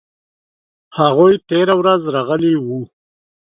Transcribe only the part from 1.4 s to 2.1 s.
تیره ورځ